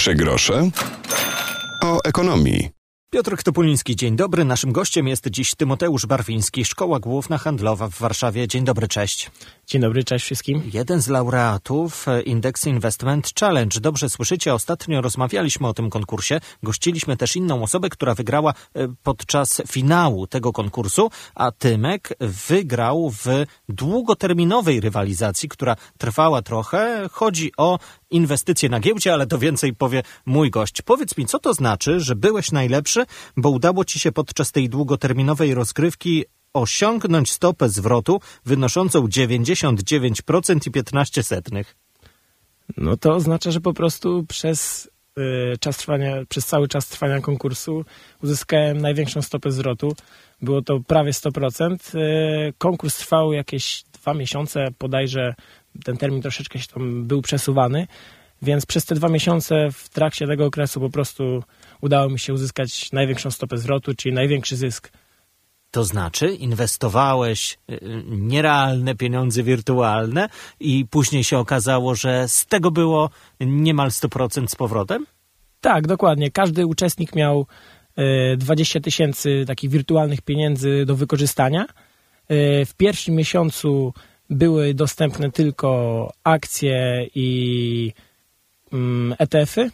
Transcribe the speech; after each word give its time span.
Trzy 0.00 0.14
grosze 0.14 0.70
o 1.84 1.98
ekonomii. 2.04 2.79
Piotr 3.12 3.42
Topuliński, 3.42 3.96
dzień 3.96 4.16
dobry. 4.16 4.44
Naszym 4.44 4.72
gościem 4.72 5.08
jest 5.08 5.28
dziś 5.30 5.54
Tymoteusz 5.54 6.06
Barwiński, 6.06 6.64
Szkoła 6.64 7.00
Główna 7.00 7.38
Handlowa 7.38 7.88
w 7.88 7.98
Warszawie. 7.98 8.48
Dzień 8.48 8.64
dobry, 8.64 8.88
cześć. 8.88 9.30
Dzień 9.66 9.80
dobry, 9.82 10.04
cześć 10.04 10.24
wszystkim. 10.24 10.62
Jeden 10.72 11.02
z 11.02 11.08
laureatów 11.08 12.08
e, 12.08 12.22
Index 12.22 12.66
Investment 12.66 13.32
Challenge. 13.40 13.80
Dobrze 13.80 14.10
słyszycie, 14.10 14.54
ostatnio 14.54 15.00
rozmawialiśmy 15.00 15.68
o 15.68 15.74
tym 15.74 15.90
konkursie. 15.90 16.40
Gościliśmy 16.62 17.16
też 17.16 17.36
inną 17.36 17.62
osobę, 17.62 17.88
która 17.88 18.14
wygrała 18.14 18.54
e, 18.74 18.88
podczas 19.02 19.62
finału 19.68 20.26
tego 20.26 20.52
konkursu, 20.52 21.10
a 21.34 21.52
Tymek 21.52 22.08
wygrał 22.48 23.10
w 23.10 23.26
długoterminowej 23.68 24.80
rywalizacji, 24.80 25.48
która 25.48 25.76
trwała 25.98 26.42
trochę. 26.42 27.08
Chodzi 27.12 27.52
o 27.56 27.78
inwestycje 28.10 28.68
na 28.68 28.80
giełdzie, 28.80 29.12
ale 29.12 29.26
to 29.26 29.38
więcej 29.38 29.74
powie 29.74 30.02
mój 30.26 30.50
gość. 30.50 30.82
Powiedz 30.82 31.16
mi, 31.16 31.26
co 31.26 31.38
to 31.38 31.54
znaczy, 31.54 32.00
że 32.00 32.16
byłeś 32.16 32.52
najlepszy, 32.52 32.99
bo 33.36 33.50
udało 33.50 33.84
ci 33.84 33.98
się 33.98 34.12
podczas 34.12 34.52
tej 34.52 34.68
długoterminowej 34.68 35.54
rozgrywki 35.54 36.24
osiągnąć 36.52 37.32
stopę 37.32 37.68
zwrotu 37.68 38.20
wynoszącą 38.44 39.06
99% 39.06 40.68
i 40.68 40.70
15 40.70 41.22
setnych. 41.22 41.76
No 42.76 42.96
to 42.96 43.14
oznacza, 43.14 43.50
że 43.50 43.60
po 43.60 43.72
prostu 43.72 44.24
przez 44.28 44.90
y, 45.18 45.58
czas 45.60 45.76
trwania, 45.76 46.16
przez 46.28 46.46
cały 46.46 46.68
czas 46.68 46.88
trwania 46.88 47.20
konkursu 47.20 47.84
uzyskałem 48.22 48.80
największą 48.80 49.22
stopę 49.22 49.50
zwrotu. 49.50 49.96
Było 50.42 50.62
to 50.62 50.80
prawie 50.86 51.12
100%. 51.12 51.96
Y, 51.98 52.52
konkurs 52.58 52.96
trwał 52.96 53.32
jakieś 53.32 53.84
dwa 53.92 54.14
miesiące, 54.14 54.68
bodajże 54.78 55.34
ten 55.84 55.96
termin 55.96 56.22
troszeczkę 56.22 56.58
się 56.58 56.66
tam 56.66 57.04
był 57.04 57.22
przesuwany, 57.22 57.86
więc 58.42 58.66
przez 58.66 58.84
te 58.84 58.94
dwa 58.94 59.08
miesiące 59.08 59.68
w 59.72 59.88
trakcie 59.88 60.26
tego 60.26 60.46
okresu 60.46 60.80
po 60.80 60.90
prostu 60.90 61.42
udało 61.80 62.08
mi 62.08 62.18
się 62.18 62.34
uzyskać 62.34 62.92
największą 62.92 63.30
stopę 63.30 63.58
zwrotu, 63.58 63.94
czyli 63.94 64.14
największy 64.14 64.56
zysk. 64.56 64.92
To 65.70 65.84
znaczy, 65.84 66.34
inwestowałeś 66.34 67.58
y, 67.70 67.80
nierealne 68.06 68.94
pieniądze 68.94 69.42
wirtualne 69.42 70.28
i 70.60 70.86
później 70.90 71.24
się 71.24 71.38
okazało, 71.38 71.94
że 71.94 72.28
z 72.28 72.46
tego 72.46 72.70
było 72.70 73.10
niemal 73.40 73.88
100% 73.88 74.48
z 74.48 74.56
powrotem? 74.56 75.06
Tak, 75.60 75.86
dokładnie. 75.86 76.30
Każdy 76.30 76.66
uczestnik 76.66 77.14
miał 77.14 77.46
20 78.36 78.80
tysięcy 78.80 79.44
takich 79.46 79.70
wirtualnych 79.70 80.22
pieniędzy 80.22 80.84
do 80.86 80.96
wykorzystania. 80.96 81.66
W 82.66 82.70
pierwszym 82.76 83.14
miesiącu 83.14 83.94
były 84.30 84.74
dostępne 84.74 85.30
tylko 85.30 86.12
akcje 86.24 87.06
i 87.14 87.92
mm, 88.72 89.14
ETF-y, 89.18 89.70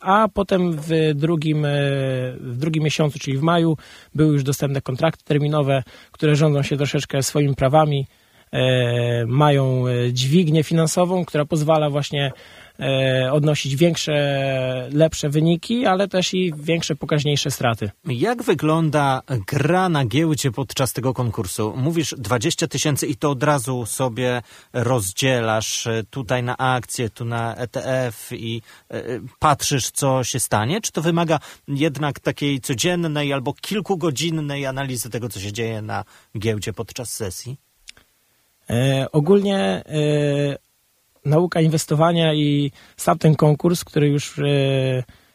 a 0.00 0.28
potem 0.34 0.72
w 0.72 0.90
drugim, 1.14 1.64
e, 1.64 1.70
w 2.40 2.56
drugim 2.56 2.84
miesiącu, 2.84 3.18
czyli 3.18 3.38
w 3.38 3.42
maju, 3.42 3.76
były 4.14 4.32
już 4.32 4.42
dostępne 4.42 4.80
kontrakty 4.80 5.24
terminowe, 5.24 5.82
które 6.12 6.36
rządzą 6.36 6.62
się 6.62 6.76
troszeczkę 6.76 7.22
swoimi 7.22 7.54
prawami, 7.54 8.06
e, 8.52 9.26
mają 9.26 9.84
dźwignię 10.12 10.64
finansową, 10.64 11.24
która 11.24 11.44
pozwala 11.44 11.90
właśnie 11.90 12.32
E, 12.63 12.63
odnosić 13.32 13.76
większe, 13.76 14.88
lepsze 14.92 15.28
wyniki, 15.28 15.86
ale 15.86 16.08
też 16.08 16.34
i 16.34 16.52
większe, 16.56 16.96
pokaźniejsze 16.96 17.50
straty. 17.50 17.90
Jak 18.04 18.42
wygląda 18.42 19.22
gra 19.46 19.88
na 19.88 20.04
giełdzie 20.04 20.50
podczas 20.50 20.92
tego 20.92 21.14
konkursu? 21.14 21.74
Mówisz 21.76 22.14
20 22.18 22.68
tysięcy 22.68 23.06
i 23.06 23.16
to 23.16 23.30
od 23.30 23.42
razu 23.42 23.86
sobie 23.86 24.42
rozdzielasz 24.72 25.86
e, 25.86 26.02
tutaj 26.10 26.42
na 26.42 26.56
akcje, 26.56 27.10
tu 27.10 27.24
na 27.24 27.56
ETF 27.56 28.32
i 28.32 28.62
e, 28.90 29.02
patrzysz, 29.38 29.90
co 29.90 30.24
się 30.24 30.40
stanie? 30.40 30.80
Czy 30.80 30.92
to 30.92 31.02
wymaga 31.02 31.40
jednak 31.68 32.20
takiej 32.20 32.60
codziennej 32.60 33.32
albo 33.32 33.52
kilkugodzinnej 33.52 34.66
analizy 34.66 35.10
tego, 35.10 35.28
co 35.28 35.40
się 35.40 35.52
dzieje 35.52 35.82
na 35.82 36.04
giełdzie 36.38 36.72
podczas 36.72 37.12
sesji? 37.12 37.56
E, 38.70 39.06
ogólnie 39.12 39.58
e, 39.58 39.84
nauka 41.24 41.60
inwestowania 41.60 42.34
i 42.34 42.70
sam 42.96 43.18
ten 43.18 43.34
konkurs, 43.34 43.84
który 43.84 44.08
już 44.08 44.38
e, 44.38 44.42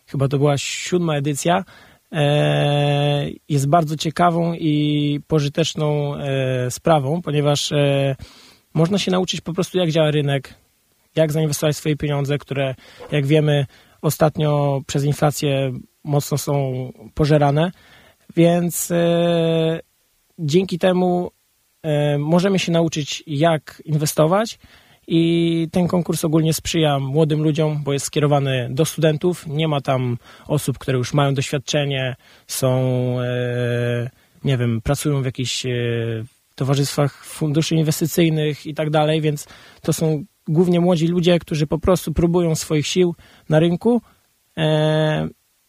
chyba 0.05 0.27
to 0.27 0.37
była 0.37 0.57
siódma 0.57 1.15
edycja, 1.15 1.63
e, 2.11 3.29
jest 3.49 3.67
bardzo 3.67 3.97
ciekawą 3.97 4.53
i 4.53 5.19
pożyteczną 5.27 6.15
e, 6.15 6.71
sprawą, 6.71 7.21
ponieważ 7.21 7.73
można 8.73 8.97
się 8.97 9.11
nauczyć 9.11 9.41
po 9.41 9.53
prostu 9.53 9.77
jak 9.77 9.91
działa 9.91 10.11
rynek, 10.11 10.53
jak 11.15 11.31
zainwestować 11.31 11.75
swoje 11.77 11.95
pieniądze, 11.95 12.37
które 12.37 12.75
jak 13.11 13.25
wiemy 13.25 13.65
ostatnio 14.01 14.81
przez 14.87 15.03
inflację 15.03 15.71
mocno 16.03 16.37
są 16.37 16.53
pożerane, 17.13 17.71
więc 18.35 18.93
dzięki 20.39 20.79
temu 20.79 21.31
możemy 22.19 22.59
się 22.59 22.71
nauczyć 22.71 23.23
jak 23.27 23.81
inwestować, 23.85 24.59
i 25.11 25.67
ten 25.71 25.87
konkurs 25.87 26.25
ogólnie 26.25 26.53
sprzyja 26.53 26.99
młodym 26.99 27.43
ludziom, 27.43 27.83
bo 27.83 27.93
jest 27.93 28.05
skierowany 28.05 28.67
do 28.71 28.85
studentów. 28.85 29.47
Nie 29.47 29.67
ma 29.67 29.81
tam 29.81 30.17
osób, 30.47 30.77
które 30.77 30.97
już 30.97 31.13
mają 31.13 31.33
doświadczenie, 31.33 32.15
są, 32.47 32.69
e, 33.21 34.09
nie 34.43 34.57
wiem, 34.57 34.81
pracują 34.81 35.21
w 35.21 35.25
jakichś 35.25 35.65
e, 35.65 35.69
towarzystwach 36.55 37.25
funduszy 37.25 37.75
inwestycyjnych 37.75 38.65
i 38.65 38.73
tak 38.73 38.89
dalej, 38.89 39.21
więc 39.21 39.47
to 39.81 39.93
są 39.93 40.23
głównie 40.47 40.79
młodzi 40.79 41.07
ludzie, 41.07 41.39
którzy 41.39 41.67
po 41.67 41.79
prostu 41.79 42.13
próbują 42.13 42.55
swoich 42.55 42.87
sił 42.87 43.15
na 43.49 43.59
rynku. 43.59 44.01
E, 44.57 45.27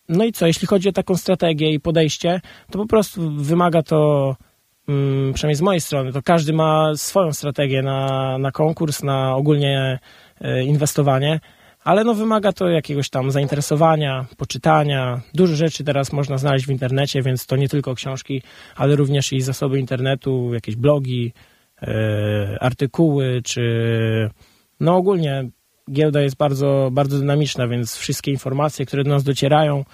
no 0.08 0.24
i 0.24 0.32
co, 0.32 0.46
jeśli 0.46 0.66
chodzi 0.66 0.88
o 0.88 0.92
taką 0.92 1.16
strategię 1.16 1.70
i 1.70 1.80
podejście, 1.80 2.40
to 2.70 2.78
po 2.78 2.86
prostu 2.86 3.30
wymaga 3.30 3.82
to 3.82 4.36
przynajmniej 5.34 5.56
z 5.56 5.60
mojej 5.60 5.80
strony, 5.80 6.12
to 6.12 6.22
każdy 6.22 6.52
ma 6.52 6.92
swoją 6.94 7.32
strategię 7.32 7.82
na, 7.82 8.38
na 8.38 8.52
konkurs, 8.52 9.02
na 9.02 9.36
ogólnie 9.36 9.98
e, 10.40 10.64
inwestowanie, 10.64 11.40
ale 11.84 12.04
no 12.04 12.14
wymaga 12.14 12.52
to 12.52 12.68
jakiegoś 12.68 13.10
tam 13.10 13.30
zainteresowania, 13.30 14.26
poczytania. 14.36 15.20
Dużo 15.34 15.54
rzeczy 15.54 15.84
teraz 15.84 16.12
można 16.12 16.38
znaleźć 16.38 16.66
w 16.66 16.70
internecie, 16.70 17.22
więc 17.22 17.46
to 17.46 17.56
nie 17.56 17.68
tylko 17.68 17.94
książki, 17.94 18.42
ale 18.76 18.96
również 18.96 19.32
i 19.32 19.40
zasoby 19.40 19.78
internetu, 19.78 20.54
jakieś 20.54 20.76
blogi, 20.76 21.32
e, 21.82 22.56
artykuły, 22.60 23.40
czy 23.44 24.30
no 24.80 24.96
ogólnie 24.96 25.50
giełda 25.92 26.20
jest 26.20 26.36
bardzo, 26.36 26.88
bardzo 26.92 27.18
dynamiczna, 27.18 27.68
więc 27.68 27.96
wszystkie 27.96 28.30
informacje, 28.30 28.86
które 28.86 29.04
do 29.04 29.10
nas 29.10 29.24
docierają, 29.24 29.84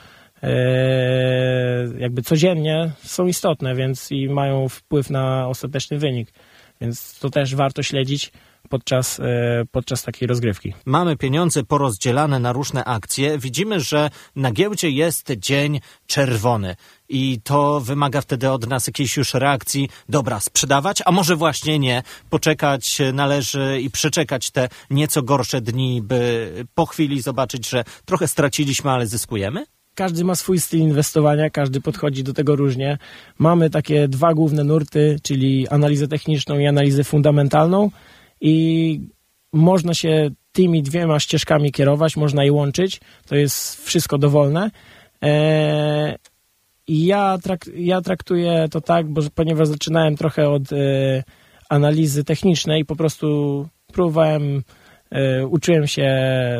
jakby 1.99 2.23
codziennie 2.23 2.91
są 3.05 3.27
istotne, 3.27 3.75
więc 3.75 4.11
i 4.11 4.29
mają 4.29 4.69
wpływ 4.69 5.11
na 5.11 5.49
ostateczny 5.49 5.99
wynik. 5.99 6.33
Więc 6.81 7.19
to 7.19 7.31
też 7.31 7.55
warto 7.55 7.83
śledzić 7.83 8.33
podczas, 8.69 9.21
e, 9.21 9.25
podczas 9.71 10.03
takiej 10.03 10.29
rozgrywki. 10.29 10.75
Mamy 10.85 11.17
pieniądze 11.17 11.65
porozdzielane 11.65 12.39
na 12.39 12.53
różne 12.53 12.85
akcje. 12.85 13.39
Widzimy, 13.39 13.81
że 13.81 14.11
na 14.37 14.53
giełdzie 14.53 14.91
jest 14.91 15.33
dzień 15.33 15.81
czerwony 16.07 16.77
i 17.09 17.41
to 17.45 17.81
wymaga 17.81 18.21
wtedy 18.21 18.51
od 18.51 18.69
nas 18.69 18.87
jakiejś 18.87 19.17
już 19.17 19.35
reakcji. 19.35 19.89
Dobra, 20.09 20.41
sprzedawać, 20.41 21.03
a 21.05 21.13
może 21.13 21.37
właśnie 21.37 21.79
nie. 21.79 22.03
Poczekać 22.31 22.99
należy 23.13 23.81
i 23.81 23.91
przeczekać 23.91 24.51
te 24.51 24.69
nieco 24.91 25.23
gorsze 25.23 25.61
dni, 25.61 26.03
by 26.03 26.51
po 26.75 26.87
chwili 26.87 27.23
zobaczyć, 27.23 27.69
że 27.69 27.85
trochę 28.05 28.29
straciliśmy, 28.29 28.91
ale 28.91 29.07
zyskujemy? 29.07 29.67
Każdy 29.97 30.25
ma 30.25 30.35
swój 30.35 30.61
styl 30.61 30.81
inwestowania, 30.81 31.51
każdy 31.51 31.81
podchodzi 31.81 32.25
do 32.25 32.33
tego 32.33 32.57
różnie. 32.57 32.99
Mamy 33.39 33.71
takie 33.71 34.09
dwa 34.09 34.35
główne 34.35 34.65
nurty, 34.65 35.17
czyli 35.23 35.69
analizę 35.69 36.09
techniczną 36.09 36.59
i 36.59 36.67
analizę 36.67 37.05
fundamentalną 37.05 37.91
i 38.41 39.01
można 39.53 39.95
się 39.95 40.31
tymi 40.53 40.83
dwiema 40.83 41.21
ścieżkami 41.21 41.73
kierować, 41.73 42.17
można 42.17 42.45
je 42.45 42.53
łączyć, 42.53 43.01
to 43.27 43.37
jest 43.37 43.87
wszystko 43.87 44.19
dowolne. 44.19 44.71
Eee, 45.21 46.17
ja, 46.89 47.39
ja 47.75 48.01
traktuję 48.01 48.69
to 48.71 48.81
tak, 48.81 49.07
bo 49.07 49.23
ponieważ 49.35 49.69
zaczynałem 49.69 50.17
trochę 50.17 50.49
od 50.49 50.73
e, 50.73 50.77
analizy 51.69 52.25
technicznej, 52.25 52.85
po 52.85 52.97
prostu 52.97 53.69
próbowałem 53.93 54.63
uczyłem 55.49 55.87
się 55.87 56.11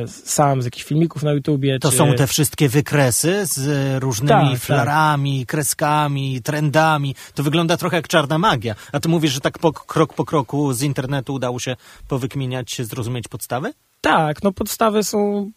sam 0.07 0.63
z 0.63 0.65
jakichś 0.65 0.85
filmików 0.85 1.23
na 1.23 1.33
YouTubie. 1.33 1.79
To 1.79 1.91
czy... 1.91 1.97
są 1.97 2.15
te 2.15 2.27
wszystkie 2.27 2.69
wykresy 2.69 3.47
z 3.47 3.59
różnymi 4.03 4.29
tak, 4.29 4.51
tak. 4.51 4.61
flarami, 4.61 5.41
tak. 5.41 5.49
kreskami, 5.49 6.43
trendami. 6.43 7.15
To 7.35 7.43
wygląda 7.43 7.77
trochę 7.77 7.97
jak 7.97 8.09
czarna 8.09 8.39
magia. 8.39 8.75
A 8.93 9.01
ty 9.01 9.09
mówisz, 9.09 9.33
że 9.33 9.41
tak 9.41 9.59
po, 9.59 9.73
krok 9.73 10.15
po 10.15 10.25
kroku 10.25 10.73
z 10.73 10.83
internetu 10.83 11.35
udało 11.35 11.59
się 11.59 11.77
powykminiać, 12.09 12.83
zrozumieć 12.83 13.29
podstawy? 13.29 13.73
Tak, 14.01 14.43
no 14.43 14.53
podstawy 14.53 15.03
są 15.03 15.51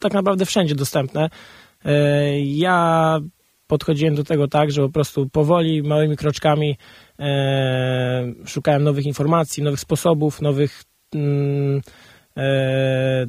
tak 0.00 0.12
naprawdę 0.12 0.46
wszędzie 0.46 0.74
dostępne. 0.74 1.30
E, 1.84 2.40
ja 2.40 3.20
podchodziłem 3.66 4.14
do 4.14 4.24
tego 4.24 4.48
tak, 4.48 4.72
że 4.72 4.82
po 4.82 4.88
prostu 4.88 5.28
powoli, 5.28 5.82
małymi 5.82 6.16
kroczkami 6.16 6.76
e, 7.18 8.32
szukałem 8.46 8.84
nowych 8.84 9.06
informacji, 9.06 9.62
nowych 9.62 9.80
sposobów, 9.80 10.42
nowych 10.42 10.82
mm, 11.14 11.76
e, 11.76 12.07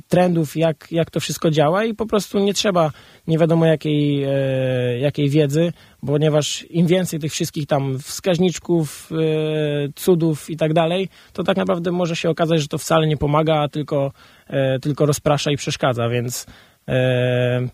trendów, 0.07 0.55
jak, 0.55 0.87
jak 0.91 1.11
to 1.11 1.19
wszystko 1.19 1.51
działa 1.51 1.85
i 1.85 1.93
po 1.93 2.05
prostu 2.05 2.39
nie 2.39 2.53
trzeba 2.53 2.91
nie 3.27 3.37
wiadomo 3.37 3.65
jakiej, 3.65 4.23
e, 4.23 4.99
jakiej 4.99 5.29
wiedzy, 5.29 5.73
ponieważ 6.05 6.65
im 6.69 6.87
więcej 6.87 7.19
tych 7.19 7.31
wszystkich 7.31 7.67
tam 7.67 7.99
wskaźniczków, 7.99 9.11
e, 9.11 9.15
cudów 9.95 10.49
i 10.49 10.57
tak 10.57 10.73
dalej, 10.73 11.09
to 11.33 11.43
tak 11.43 11.57
naprawdę 11.57 11.91
może 11.91 12.15
się 12.15 12.29
okazać, 12.29 12.61
że 12.61 12.67
to 12.67 12.77
wcale 12.77 13.07
nie 13.07 13.17
pomaga, 13.17 13.55
a 13.55 13.67
tylko, 13.67 14.11
e, 14.47 14.79
tylko 14.79 15.05
rozprasza 15.05 15.51
i 15.51 15.57
przeszkadza, 15.57 16.09
więc 16.09 16.45
e, 16.87 17.67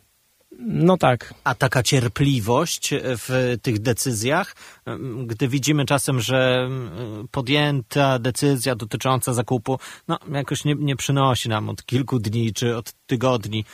no 0.60 0.98
tak. 0.98 1.34
A 1.44 1.56
taka 1.56 1.84
cierpliwość 1.84 2.90
w 3.04 3.56
tych 3.62 3.80
decyzjach, 3.80 4.56
em, 4.86 5.28
gdy 5.28 5.48
widzimy 5.48 5.86
czasem, 5.86 6.20
że 6.22 6.68
em, 6.68 7.28
podjęta 7.32 8.20
decyzja 8.20 8.76
dotycząca 8.76 9.34
zakupu, 9.34 9.80
no 10.08 10.20
jakoś 10.32 10.66
nie, 10.66 10.76
nie 10.76 10.96
przynosi 10.96 11.50
nam 11.50 11.70
od 11.70 11.86
kilku 11.86 12.20
dni 12.20 12.54
czy 12.54 12.78
od 12.78 12.94
tygodni 13.06 13.66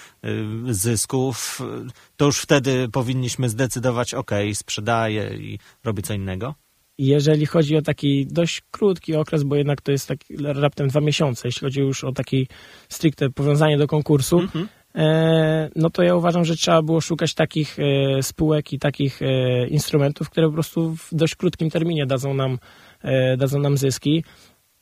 zysków, 0.70 1.62
to 2.18 2.26
już 2.26 2.40
wtedy 2.40 2.90
powinniśmy 2.92 3.50
zdecydować, 3.50 4.14
ok, 4.14 4.32
sprzedaję 4.54 5.34
i 5.38 5.60
robię 5.84 6.04
co 6.04 6.14
innego. 6.14 6.56
Jeżeli 6.98 7.46
chodzi 7.46 7.78
o 7.78 7.82
taki 7.82 8.28
dość 8.28 8.62
krótki 8.72 9.16
okres, 9.16 9.44
bo 9.44 9.56
jednak 9.56 9.82
to 9.82 9.92
jest 9.92 10.08
tak 10.08 10.20
raptem 10.40 10.88
dwa 10.88 11.02
miesiące, 11.02 11.48
jeśli 11.48 11.62
chodzi 11.62 11.80
już 11.80 12.04
o 12.04 12.12
taki 12.12 12.48
stricte 12.90 13.30
powiązanie 13.30 13.78
do 13.78 13.88
konkursu, 13.88 14.40
Mhm. 14.40 14.66
e, 14.66 14.81
no 15.76 15.90
to 15.90 16.04
ja 16.04 16.16
uważam, 16.16 16.46
że 16.46 16.56
trzeba 16.56 16.82
było 16.82 17.02
szukać 17.02 17.34
takich 17.34 17.78
e, 17.80 18.24
spółek 18.24 18.74
i 18.74 18.80
takich 18.80 19.22
e, 19.22 19.68
instrumentów, 19.68 20.30
które 20.30 20.48
po 20.48 20.54
prostu 20.54 20.96
w 20.96 21.10
dość 21.12 21.36
krótkim 21.36 21.70
terminie 21.70 22.06
dadzą 22.06 22.34
nam, 22.34 22.60
e, 23.02 23.38
dadzą 23.38 23.60
nam 23.60 23.78
zyski. 23.78 24.24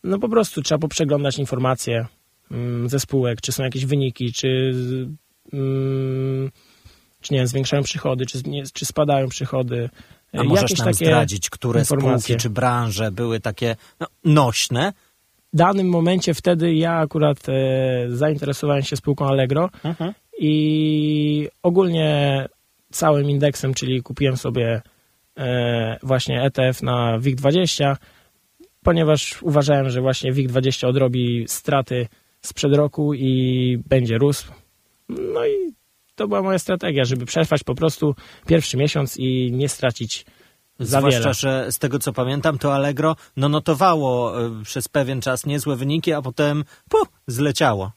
No 0.04 0.20
po 0.20 0.30
prostu 0.30 0.62
trzeba 0.62 0.80
poprzeglądać 0.80 1.38
informacje 1.38 2.06
mm, 2.52 2.90
ze 2.90 3.00
spółek, 3.00 3.42
czy 3.42 3.52
są 3.52 3.64
jakieś 3.64 3.86
wyniki, 3.86 4.34
czy, 4.34 4.74
mm, 5.54 6.52
czy 7.22 7.34
nie 7.34 7.48
zwiększają 7.48 7.84
przychody, 7.84 8.26
czy, 8.26 8.42
nie, 8.46 8.64
czy 8.74 8.86
spadają 8.86 9.28
przychody. 9.28 9.90
A 10.34 10.44
możesz 10.44 10.78
nam 10.78 10.94
zdradzić, 10.94 11.50
które 11.50 11.80
informacje. 11.80 12.20
spółki 12.20 12.42
czy 12.42 12.50
branże 12.50 13.12
były 13.12 13.40
takie 13.40 13.76
no, 14.00 14.08
nośne? 14.24 14.94
W 15.54 15.58
danym 15.58 15.90
momencie 15.90 16.34
wtedy 16.34 16.74
ja 16.74 16.94
akurat 16.94 17.50
e, 17.50 17.54
zainteresowałem 18.10 18.84
się 18.84 18.96
spółką 18.96 19.28
Allegro 19.28 19.70
i 20.40 21.48
ogólnie 21.64 22.46
całym 22.92 23.30
indeksem, 23.30 23.74
czyli 23.74 24.04
kupiłem 24.04 24.38
sobie 24.38 24.82
e, 25.38 25.98
właśnie 26.04 26.44
ETF 26.44 26.82
na 26.82 27.20
WIG20, 27.20 27.96
ponieważ 28.84 29.44
uważałem, 29.44 29.90
że 29.90 30.02
właśnie 30.02 30.34
WIG20 30.34 30.88
odrobi 30.88 31.46
straty 31.48 32.08
sprzed 32.42 32.74
roku 32.74 33.14
i 33.14 33.78
będzie 33.90 34.18
rósł. 34.18 34.52
No 35.10 35.46
i 35.46 35.74
to 36.16 36.28
była 36.28 36.42
moja 36.42 36.60
strategia, 36.60 37.06
żeby 37.06 37.26
przetrwać 37.26 37.64
po 37.64 37.76
prostu 37.76 38.16
pierwszy 38.48 38.78
miesiąc 38.78 39.18
i 39.18 39.52
nie 39.52 39.70
stracić 39.70 40.26
za 40.80 41.00
Zwłaszcza, 41.00 41.20
wiele. 41.20 41.34
że 41.34 41.72
z 41.72 41.80
tego 41.80 42.00
co 42.00 42.14
pamiętam, 42.14 42.58
to 42.58 42.76
Allegro 42.76 43.16
no, 43.38 43.50
notowało 43.50 44.42
y, 44.46 44.64
przez 44.64 44.88
pewien 44.88 45.22
czas 45.22 45.46
niezłe 45.46 45.76
wyniki, 45.76 46.14
a 46.14 46.22
potem 46.22 46.64
pu, 46.90 46.98
zleciało. 47.28 47.92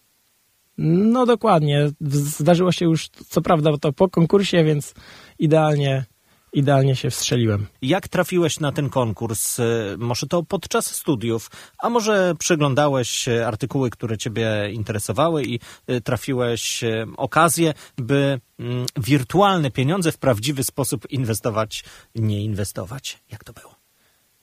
No 0.78 1.26
dokładnie. 1.26 1.90
Zdarzyło 2.10 2.72
się 2.72 2.84
już, 2.84 3.08
co 3.08 3.42
prawda, 3.42 3.70
to 3.80 3.92
po 3.92 4.08
konkursie, 4.08 4.64
więc 4.64 4.94
idealnie, 5.38 6.04
idealnie 6.52 6.96
się 6.96 7.10
wstrzeliłem. 7.10 7.66
Jak 7.82 8.08
trafiłeś 8.08 8.60
na 8.60 8.72
ten 8.72 8.90
konkurs? 8.90 9.58
Y, 9.58 9.96
Może 9.98 10.26
to 10.26 10.42
podczas 10.42 10.94
studiów, 10.94 11.50
a 11.78 11.90
może 11.90 12.34
przeglądałeś 12.38 13.28
artykuły, 13.28 13.90
które 13.90 14.18
ciebie 14.18 14.70
interesowały 14.72 15.44
i 15.44 15.60
y, 15.90 16.00
trafiłeś 16.00 16.84
y, 16.84 17.06
okazję, 17.16 17.74
by 17.96 18.40
mm, 18.58 18.86
wirtualne 18.96 19.70
pieniądze 19.70 20.12
w 20.12 20.18
prawdziwy 20.18 20.64
sposób 20.64 21.10
inwestować, 21.10 21.84
nie 22.14 22.44
inwestować. 22.44 23.22
Jak 23.30 23.44
to 23.44 23.52
było? 23.52 23.74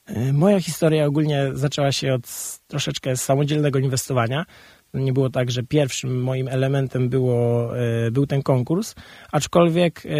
E, 0.06 0.32
Moja 0.32 0.60
historia 0.60 1.06
ogólnie 1.06 1.50
zaczęła 1.52 1.92
się 1.92 2.14
od 2.14 2.26
troszeczkę 2.66 3.16
samodzielnego 3.16 3.78
inwestowania. 3.78 4.46
Nie 4.94 5.12
było 5.12 5.30
tak, 5.30 5.50
że 5.50 5.62
pierwszym 5.62 6.22
moim 6.22 6.48
elementem 6.48 7.08
było, 7.08 7.70
e, 7.78 8.10
był 8.10 8.26
ten 8.26 8.42
konkurs, 8.42 8.94
aczkolwiek 9.32 10.02
e, 10.06 10.10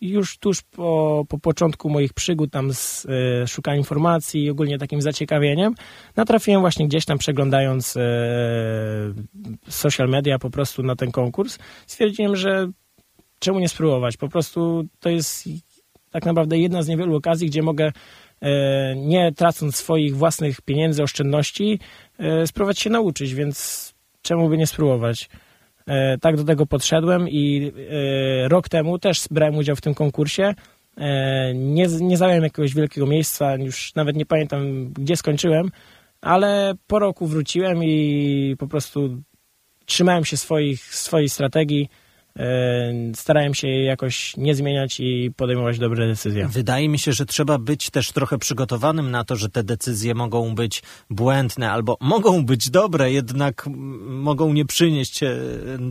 już 0.00 0.38
tuż 0.38 0.62
po, 0.62 1.24
po 1.28 1.38
początku 1.38 1.90
moich 1.90 2.12
przygód 2.12 2.52
tam 2.52 2.74
z 2.74 3.06
e, 3.06 3.46
szukaniem 3.46 3.78
informacji 3.78 4.44
i 4.44 4.50
ogólnie 4.50 4.78
takim 4.78 5.02
zaciekawieniem, 5.02 5.74
natrafiłem 6.16 6.60
właśnie 6.60 6.88
gdzieś 6.88 7.04
tam 7.04 7.18
przeglądając 7.18 7.98
social 9.68 10.08
media 10.08 10.38
po 10.38 10.50
prostu 10.50 10.82
na 10.82 10.96
ten 10.96 11.10
konkurs. 11.10 11.58
Stwierdziłem, 11.86 12.36
że 12.36 12.70
czemu 13.38 13.60
nie 13.60 13.68
spróbować? 13.68 14.16
Po 14.16 14.28
prostu 14.28 14.84
to 15.00 15.10
jest 15.10 15.48
tak 16.10 16.26
naprawdę 16.26 16.58
jedna 16.58 16.82
z 16.82 16.88
niewielu 16.88 17.16
okazji, 17.16 17.46
gdzie 17.46 17.62
mogę 17.62 17.92
nie 18.96 19.32
tracąc 19.32 19.76
swoich 19.76 20.16
własnych 20.16 20.60
pieniędzy, 20.60 21.02
oszczędności, 21.02 21.78
spróbować 22.46 22.78
się 22.78 22.90
nauczyć, 22.90 23.34
więc 23.34 23.89
czemu 24.22 24.48
by 24.48 24.58
nie 24.58 24.66
spróbować? 24.66 25.28
E, 25.86 26.18
Tak 26.18 26.36
do 26.36 26.44
tego 26.44 26.66
podszedłem 26.66 27.28
i 27.28 27.72
e, 28.44 28.48
rok 28.48 28.68
temu 28.68 28.98
też 28.98 29.26
brałem 29.30 29.56
udział 29.56 29.76
w 29.76 29.80
tym 29.80 29.94
konkursie. 29.94 30.54
E, 30.96 31.54
Nie, 31.54 31.86
nie 31.86 32.16
zająłem 32.16 32.42
jakiegoś 32.42 32.74
wielkiego 32.74 33.06
miejsca, 33.06 33.54
już 33.56 33.94
nawet 33.94 34.16
nie 34.16 34.26
pamiętam, 34.26 34.92
gdzie 34.92 35.16
skończyłem, 35.16 35.70
ale 36.20 36.74
po 36.86 36.98
roku 36.98 37.26
wróciłem 37.26 37.84
i 37.84 38.56
po 38.58 38.66
prostu 38.66 39.22
trzymałem 39.86 40.24
się 40.24 40.36
swoich, 40.36 40.94
swojej 40.94 41.28
strategii, 41.28 41.88
starałem 43.14 43.54
się 43.54 43.68
jakoś 43.68 44.36
nie 44.36 44.54
zmieniać 44.54 45.00
i 45.00 45.32
podejmować 45.36 45.78
dobre 45.78 46.06
decyzje. 46.06 46.48
Wydaje 46.48 46.88
mi 46.88 46.98
się, 46.98 47.12
że 47.12 47.26
trzeba 47.26 47.58
być 47.58 47.90
też 47.90 48.12
trochę 48.12 48.38
przygotowanym 48.38 49.10
na 49.10 49.24
to, 49.24 49.36
że 49.36 49.48
te 49.48 49.64
decyzje 49.64 50.14
mogą 50.14 50.54
być 50.54 50.82
błędne 51.10 51.70
albo 51.70 51.96
mogą 52.00 52.44
być 52.44 52.70
dobre, 52.70 53.12
jednak 53.12 53.66
mogą 54.06 54.52
nie 54.52 54.64
przynieść 54.64 55.22
e, 55.22 55.36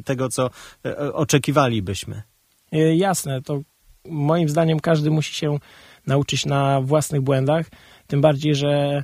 tego, 0.06 0.30
co 0.30 0.50
e, 0.86 1.14
oczekiwalibyśmy. 1.14 2.22
E, 2.72 2.96
Jasne, 2.96 3.42
to 3.42 3.62
moim 4.10 4.50
zdaniem 4.50 4.80
każdy 4.80 5.12
musi 5.12 5.36
się 5.36 5.60
nauczyć 6.08 6.46
na 6.46 6.82
własnych 6.82 7.22
błędach, 7.22 7.66
tym 8.08 8.22
bardziej, 8.22 8.56
że 8.56 9.04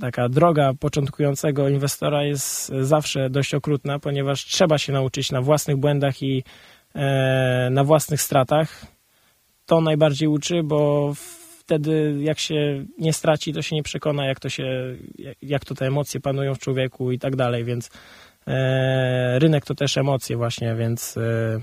taka 0.00 0.28
droga 0.28 0.72
początkującego 0.80 1.68
inwestora 1.68 2.24
jest 2.24 2.72
zawsze 2.80 3.30
dość 3.30 3.54
okrutna, 3.54 3.98
ponieważ 3.98 4.44
trzeba 4.44 4.78
się 4.78 4.92
nauczyć 4.92 5.32
na 5.32 5.42
własnych 5.42 5.76
błędach 5.76 6.22
i 6.22 6.44
e, 6.94 7.68
na 7.70 7.84
własnych 7.84 8.22
stratach. 8.22 8.86
To 9.66 9.80
najbardziej 9.80 10.28
uczy, 10.28 10.62
bo 10.62 11.12
wtedy 11.58 12.16
jak 12.20 12.38
się 12.38 12.84
nie 12.98 13.12
straci, 13.12 13.52
to 13.52 13.62
się 13.62 13.76
nie 13.76 13.82
przekona, 13.82 14.26
jak 14.26 14.40
to 14.40 14.48
się, 14.48 14.96
jak, 15.42 15.64
to 15.64 15.74
te 15.74 15.86
emocje 15.86 16.20
panują 16.20 16.54
w 16.54 16.58
człowieku 16.58 17.12
i 17.12 17.18
tak 17.18 17.36
dalej, 17.36 17.64
więc 17.64 17.90
e, 18.46 19.38
rynek 19.38 19.64
to 19.64 19.74
też 19.74 19.96
emocje 19.96 20.36
właśnie, 20.36 20.74
więc 20.74 21.16
e, 21.16 21.60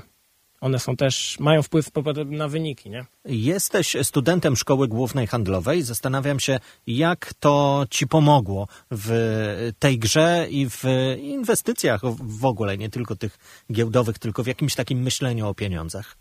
one 0.65 0.79
są 0.79 0.95
też, 0.95 1.39
mają 1.39 1.61
wpływ 1.63 1.89
na 2.25 2.47
wyniki, 2.47 2.89
nie? 2.89 3.05
Jesteś 3.25 3.95
studentem 4.03 4.55
szkoły 4.55 4.87
głównej 4.87 5.27
handlowej. 5.27 5.81
Zastanawiam 5.81 6.39
się, 6.39 6.59
jak 6.87 7.33
to 7.39 7.85
ci 7.89 8.07
pomogło 8.07 8.67
w 8.91 9.71
tej 9.79 9.99
grze 9.99 10.47
i 10.49 10.69
w 10.69 10.83
inwestycjach 11.21 12.01
w 12.19 12.45
ogóle, 12.45 12.77
nie 12.77 12.89
tylko 12.89 13.15
tych 13.15 13.37
giełdowych, 13.71 14.19
tylko 14.19 14.43
w 14.43 14.47
jakimś 14.47 14.75
takim 14.75 14.99
myśleniu 14.99 15.47
o 15.47 15.53
pieniądzach. 15.53 16.17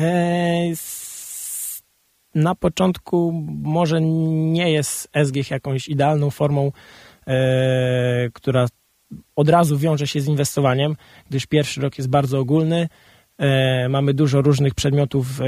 E, 0.00 0.72
Na 2.34 2.54
początku 2.54 3.32
może 3.62 4.00
nie 4.00 4.72
jest 4.72 5.08
SGH 5.24 5.50
jakąś 5.50 5.88
idealną 5.88 6.30
formą, 6.30 6.72
e, 7.26 8.30
która 8.32 8.66
od 9.36 9.48
razu 9.48 9.78
wiąże 9.78 10.06
się 10.06 10.20
z 10.20 10.26
inwestowaniem, 10.26 10.96
gdyż 11.30 11.46
pierwszy 11.46 11.80
rok 11.80 11.98
jest 11.98 12.10
bardzo 12.10 12.38
ogólny. 12.38 12.88
E, 13.38 13.88
mamy 13.88 14.14
dużo 14.14 14.42
różnych 14.42 14.74
przedmiotów 14.74 15.40
e, 15.40 15.44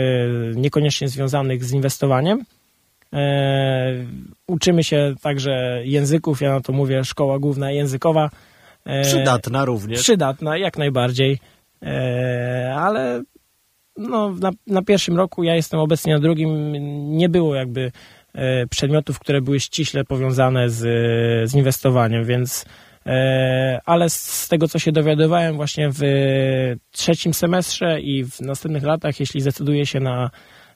niekoniecznie 0.54 1.08
związanych 1.08 1.64
z 1.64 1.72
inwestowaniem. 1.72 2.44
E, 3.12 3.94
uczymy 4.46 4.84
się 4.84 5.14
także 5.22 5.82
języków, 5.84 6.40
ja 6.40 6.50
na 6.50 6.60
to 6.60 6.72
mówię 6.72 7.04
szkoła 7.04 7.38
główna 7.38 7.70
językowa. 7.70 8.30
Przydatna 9.02 9.64
również. 9.64 10.00
Przydatna, 10.00 10.56
jak 10.56 10.78
najbardziej. 10.78 11.38
Ale 12.76 13.22
no, 13.96 14.30
na, 14.30 14.50
na 14.66 14.82
pierwszym 14.82 15.16
roku, 15.16 15.42
ja 15.42 15.54
jestem 15.54 15.80
obecnie 15.80 16.14
na 16.14 16.20
drugim, 16.20 16.72
nie 17.16 17.28
było 17.28 17.54
jakby 17.54 17.92
przedmiotów, 18.70 19.18
które 19.18 19.40
były 19.40 19.60
ściśle 19.60 20.04
powiązane 20.04 20.70
z, 20.70 20.80
z 21.50 21.54
inwestowaniem, 21.54 22.24
więc 22.24 22.64
ale 23.84 24.10
z, 24.10 24.48
tego, 24.48 24.68
co 24.68 24.78
się 24.78 24.92
dowiadywałem 24.92 25.56
właśnie 25.56 25.90
w 25.92 26.00
trzecim 26.90 27.34
semestrze 27.34 28.00
i 28.00 28.24
w 28.24 28.40
następnych 28.40 28.82
latach, 28.82 29.20
jeśli 29.20 29.40
zdecyduję 29.40 29.86
się 29.86 30.00
na 30.00 30.30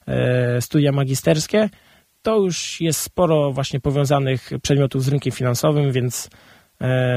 e, 0.07 0.61
studia 0.61 0.93
magisterskie, 0.93 1.69
to 2.23 2.39
już 2.39 2.81
jest 2.81 3.01
sporo 3.01 3.53
właśnie 3.53 3.81
powiązanych 3.81 4.51
przedmiotów 4.63 5.05
z 5.05 5.09
rynkiem 5.09 5.33
finansowym, 5.33 5.93
więc 5.93 6.27
e, 6.27 6.29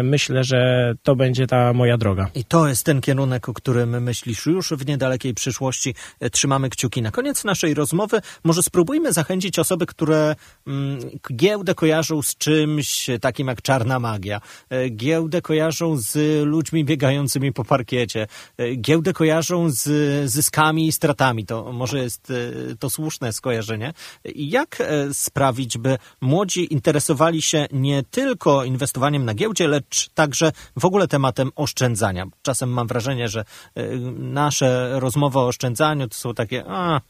myślę, 0.03 0.43
że 0.43 0.93
to 1.03 1.15
będzie 1.15 1.47
ta 1.47 1.73
moja 1.73 1.97
droga. 1.97 2.29
I 2.35 2.43
to 2.43 2.67
jest 2.67 2.85
ten 2.85 3.01
kierunek, 3.01 3.49
o 3.49 3.53
którym 3.53 4.03
myślisz 4.03 4.45
już 4.45 4.69
w 4.69 4.87
niedalekiej 4.87 5.33
przyszłości. 5.33 5.95
E, 6.19 6.29
trzymamy 6.29 6.69
kciuki. 6.69 7.01
Na 7.01 7.11
koniec 7.11 7.43
naszej 7.43 7.73
rozmowy 7.73 8.21
może 8.43 8.63
spróbujmy 8.63 9.13
zachęcić 9.13 9.59
osoby, 9.59 9.85
które 9.85 10.35
mm, 10.67 10.99
giełdę 11.33 11.75
kojarzą 11.75 12.21
z 12.21 12.35
czymś 12.37 13.09
takim 13.21 13.47
jak 13.47 13.61
czarna 13.61 13.99
magia. 13.99 14.41
E, 14.69 14.89
giełdę 14.89 15.41
kojarzą 15.41 15.97
z 15.97 16.45
ludźmi 16.45 16.85
biegającymi 16.85 17.53
po 17.53 17.65
parkiecie. 17.65 18.27
E, 18.57 18.75
giełdę 18.75 19.13
kojarzą 19.13 19.69
z 19.69 19.85
zyskami 20.31 20.87
i 20.87 20.91
stratami. 20.91 21.45
To 21.45 21.73
może 21.73 21.99
jest 21.99 22.31
e, 22.31 22.75
to 22.75 22.89
słuszne 22.89 23.33
skojarzenie. 23.33 23.93
Jak 24.35 24.81
e, 24.81 25.13
sprawić, 25.13 25.77
by 25.77 25.97
młodzi 26.21 26.73
interesowali 26.73 27.41
się 27.41 27.67
nie 27.71 28.03
tylko 28.03 28.63
inwestowaniem 28.63 29.25
na 29.25 29.33
lecz 29.63 30.09
także 30.09 30.51
w 30.79 30.85
ogóle 30.85 31.07
tematem 31.07 31.49
oszczędzania? 31.55 32.25
Czasem 32.41 32.69
mam 32.69 32.87
wrażenie, 32.87 33.27
że 33.27 33.39
e, 33.75 33.95
nasze 34.17 34.99
rozmowy 34.99 35.39
o 35.39 35.47
oszczędzaniu 35.47 36.07
to 36.07 36.15
są 36.15 36.33
takie, 36.33 36.63
a 36.67 37.01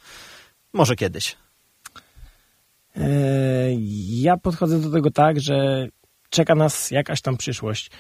może 0.74 0.96
kiedyś. 0.96 1.36
E, 2.98 3.08
Ja 4.10 4.38
podchodzę 4.38 4.82
do 4.82 4.92
tego 4.92 5.12
tak, 5.12 5.40
że 5.42 5.88
czeka 6.30 6.56
nas 6.56 6.92
jakaś 6.92 7.22
tam 7.22 7.38
przyszłość. 7.38 7.92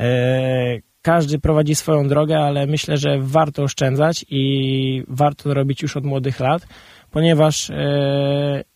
E, 0.00 0.78
Każdy 1.02 1.38
prowadzi 1.38 1.74
swoją 1.74 2.08
drogę, 2.08 2.38
ale 2.38 2.66
myślę, 2.66 2.96
że 2.96 3.18
warto 3.20 3.62
oszczędzać 3.62 4.24
i 4.28 5.04
warto 5.08 5.44
to 5.44 5.54
robić 5.54 5.82
już 5.82 5.96
od 5.96 6.04
młodych 6.04 6.40
lat, 6.40 6.66
ponieważ 7.10 7.70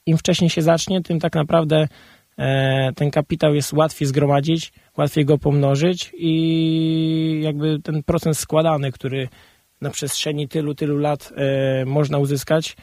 im 0.07 0.19
wcześniej 0.19 0.51
się 0.51 0.63
zacznie, 0.63 1.03
tym 1.03 1.21
tak 1.21 1.35
naprawdę 1.35 1.89
ten 2.97 3.11
kapitał 3.11 3.55
jest 3.55 3.73
łatwiej 3.73 4.09
zgromadzić, 4.09 4.73
łatwiej 4.97 5.25
go 5.25 5.39
pomnożyć 5.39 6.11
i 6.15 7.41
jakby 7.45 7.79
ten 7.83 8.03
procent 8.03 8.39
składany, 8.39 8.93
który 8.93 9.29
na 9.81 9.91
przestrzeni 9.91 10.49
tylu, 10.49 10.75
tylu 10.75 10.99
lat 10.99 11.33
e, 11.37 11.85
można 11.85 12.19
uzyskać, 12.19 12.77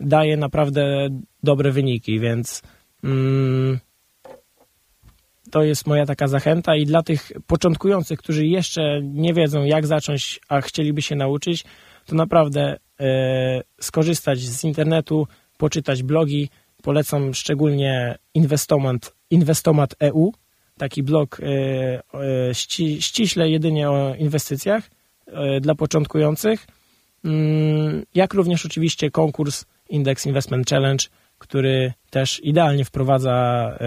daje 0.00 0.36
naprawdę 0.36 1.08
dobre 1.42 1.70
wyniki, 1.70 2.20
więc 2.20 2.62
mm, 3.04 3.78
to 5.50 5.62
jest 5.62 5.86
moja 5.86 6.06
taka 6.06 6.28
zachęta 6.28 6.76
i 6.76 6.86
dla 6.86 7.02
tych 7.02 7.32
początkujących, 7.46 8.18
którzy 8.18 8.46
jeszcze 8.46 9.00
nie 9.02 9.34
wiedzą 9.34 9.64
jak 9.64 9.86
zacząć, 9.86 10.40
a 10.48 10.60
chcieliby 10.60 11.02
się 11.02 11.16
nauczyć, 11.16 11.64
to 12.06 12.14
naprawdę 12.14 12.76
e, 13.00 13.62
skorzystać 13.80 14.38
z 14.38 14.64
internetu, 14.64 15.26
poczytać 15.58 16.02
blogi. 16.02 16.48
Polecam 16.82 17.34
szczególnie 17.34 18.18
Inwestomat, 18.34 19.14
Inwestomat 19.30 19.94
EU, 20.00 20.32
taki 20.78 21.02
blog 21.02 21.40
e, 21.40 21.44
e, 22.48 22.54
ści, 22.54 23.02
ściśle 23.02 23.50
jedynie 23.50 23.90
o 23.90 24.14
inwestycjach 24.14 24.90
e, 25.26 25.60
dla 25.60 25.74
początkujących. 25.74 26.66
Mm, 27.24 28.02
jak 28.14 28.34
również 28.34 28.66
oczywiście 28.66 29.10
konkurs 29.10 29.64
Index 29.88 30.26
Investment 30.26 30.70
Challenge, 30.70 31.04
który 31.42 31.92
też 32.10 32.40
idealnie 32.44 32.84
wprowadza 32.84 33.32
e, 33.32 33.78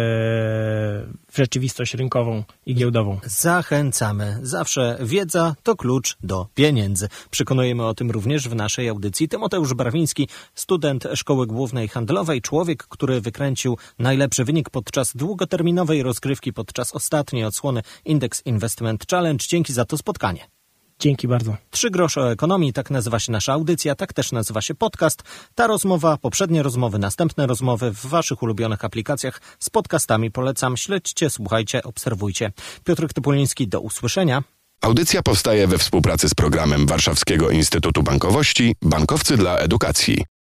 w 1.31 1.37
rzeczywistość 1.37 1.93
rynkową 1.93 2.43
i 2.65 2.75
giełdową. 2.75 3.19
Zachęcamy. 3.23 4.39
Zawsze 4.41 4.97
wiedza 5.01 5.55
to 5.63 5.75
klucz 5.75 6.17
do 6.23 6.47
pieniędzy. 6.55 7.07
Przekonujemy 7.29 7.85
o 7.85 7.93
tym 7.93 8.11
również 8.11 8.49
w 8.49 8.55
naszej 8.55 8.89
audycji. 8.89 9.27
Tymoteusz 9.29 9.73
Brawiński, 9.73 10.27
student 10.55 11.03
Szkoły 11.15 11.47
Głównej 11.47 11.87
Handlowej, 11.87 12.41
człowiek, 12.41 12.83
który 12.83 13.21
wykręcił 13.21 13.77
najlepszy 13.99 14.45
wynik 14.45 14.69
podczas 14.69 15.15
długoterminowej 15.15 16.03
rozgrywki 16.03 16.53
podczas 16.53 16.95
ostatniej 16.95 17.45
odsłony 17.45 17.81
Index 18.05 18.45
Investment 18.45 19.05
Challenge. 19.11 19.45
Dzięki 19.47 19.73
za 19.73 19.85
to 19.85 19.97
spotkanie. 19.97 20.54
Dzięki 20.99 21.27
bardzo. 21.27 21.57
Trzy 21.69 21.91
grosze 21.91 22.21
o 22.21 22.31
ekonomii, 22.31 22.73
tak 22.73 22.91
nazywa 22.91 23.19
się 23.19 23.31
nasza 23.31 23.53
audycja, 23.53 23.95
tak 23.95 24.13
też 24.13 24.31
nazywa 24.31 24.61
się 24.61 24.75
podcast. 24.75 25.23
Ta 25.55 25.67
rozmowa, 25.67 26.17
poprzednie 26.17 26.63
rozmowy, 26.63 26.99
następne 26.99 27.47
rozmowy 27.47 27.91
w 27.91 28.05
waszych 28.05 28.43
ulubionych 28.43 28.85
aplikacjach 28.85 29.41
z 29.59 29.69
podcastami 29.69 30.31
polecam. 30.31 30.77
Śledźcie, 30.77 31.29
słuchajcie, 31.29 31.83
obserwujcie. 31.83 32.51
Piotr 32.83 33.07
Typuliński, 33.13 33.67
do 33.67 33.81
usłyszenia. 33.81 34.43
Audycja 34.81 35.23
powstaje 35.23 35.67
we 35.67 35.77
współpracy 35.77 36.29
z 36.29 36.33
programem 36.33 36.87
Warszawskiego 36.87 37.49
Instytutu 37.49 38.03
Bankowości 38.03 38.75
Bankowcy 38.81 39.37
dla 39.37 39.57
Edukacji. 39.57 40.34